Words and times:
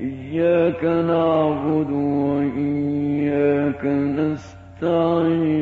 إياك 0.00 0.84
نعبد 0.84 1.90
وإياك 2.30 3.84
نستعين. 4.84 5.52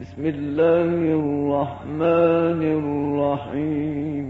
بسم 0.00 0.22
الله 0.24 0.90
الرحمن 1.22 2.62
الرحيم. 2.80 4.26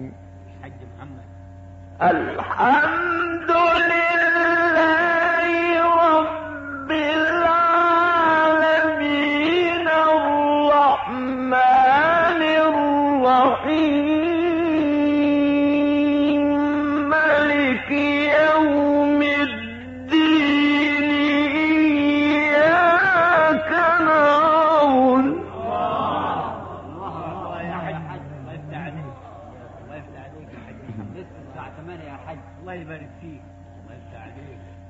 الحمد 2.03 3.51
لله 3.91 5.04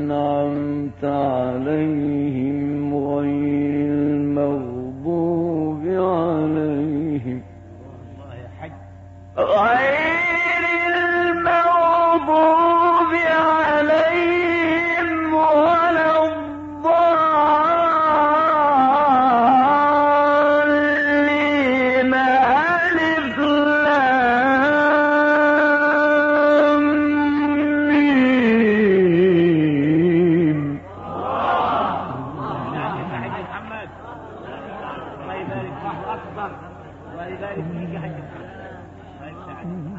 الله 35.41 35.57
يبارك 35.57 35.73
فيك 35.83 36.05
اكبر 36.17 36.51
الله 37.13 37.27
يبارك 37.27 37.65
فيك 37.79 37.93
حاج 38.03 38.13
محمد 38.13 38.51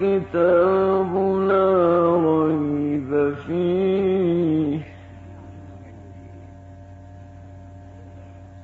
الكتاب 0.02 1.16
لا 1.48 1.68
ريب 2.48 3.34
فيه. 3.48 4.80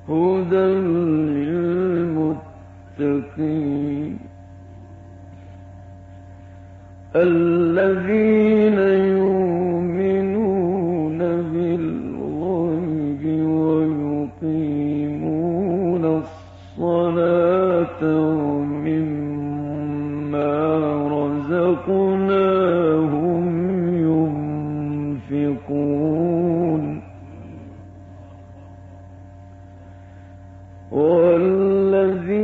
هدى 0.09 0.69
للمتقين. 2.97 4.19
الذين 7.15 8.30
والذي 30.91 32.40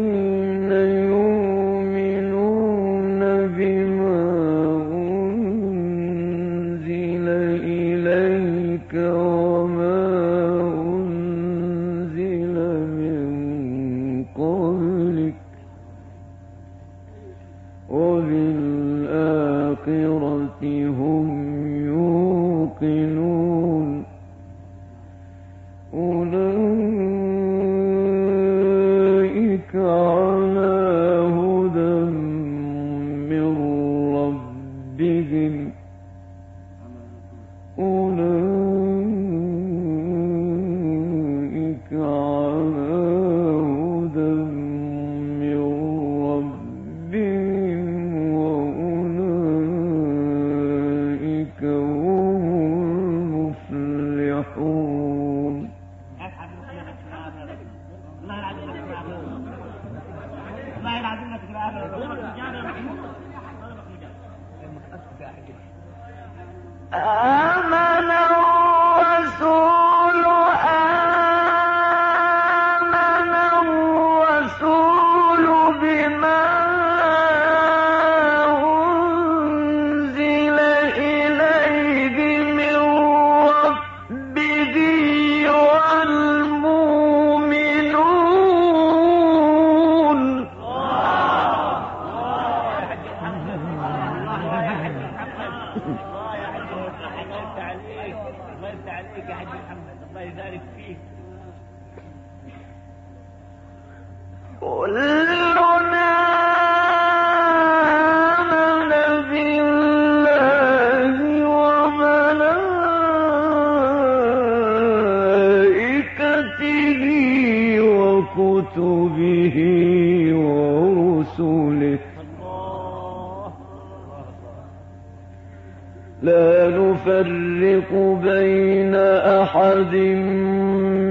لا 126.21 126.69
نفرق 126.69 127.93
بين 128.23 128.95
أحد 129.41 129.95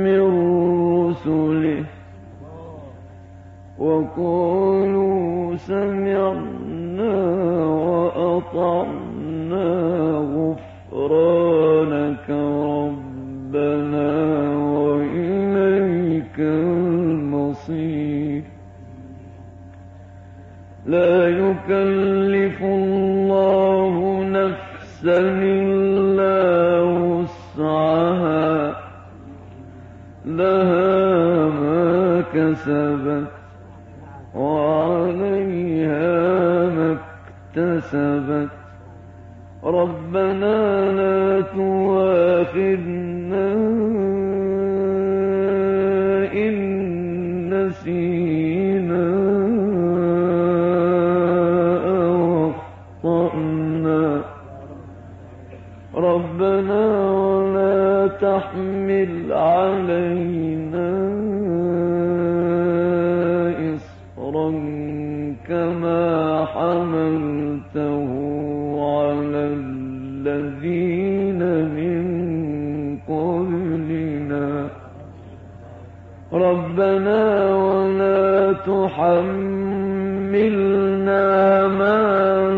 من 0.05 0.23
رسله. 1.09 1.85
وقالوا 3.79 5.57
سمعنا 5.57 7.15
وأطعنا. 7.67 9.06
ما 32.57 32.63
كسبت 32.65 33.29
وعليها 34.35 36.09
ما 36.69 36.97
اكتسبت. 37.57 38.51
ربنا 39.65 40.91
لا 40.93 41.41
تواخذنا 41.41 42.37
إن 46.35 46.55
نسينا. 47.51 48.16
ولا 78.99 80.27
تحملنا 80.27 81.69
ما 81.69 81.97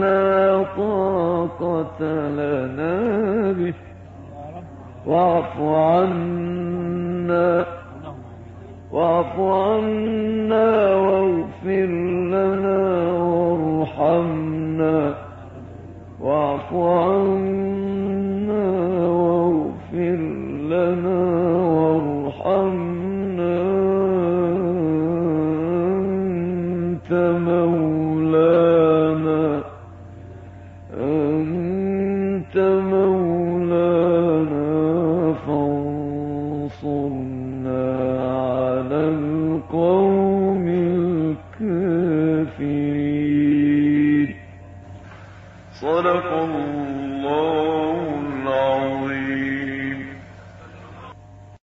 لا 0.00 0.64
طاقة 0.76 2.00
لنا 2.28 3.52
به 3.52 3.74
واعف 5.06 5.60
عنا 5.60 7.66
واعف 8.92 9.38
عنا 9.40 10.94
واغفر 10.94 11.86
لنا 12.34 13.12
وارحمنا 13.12 15.14
واعف 16.20 16.74
عنا 16.74 18.17